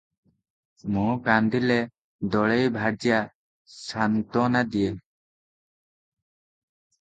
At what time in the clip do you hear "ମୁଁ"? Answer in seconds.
0.93-1.09